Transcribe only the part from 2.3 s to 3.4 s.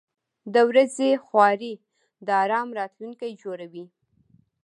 آرام راتلونکی